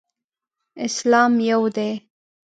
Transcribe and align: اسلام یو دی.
اسلام 0.85 1.33
یو 1.49 1.61
دی. 1.75 1.91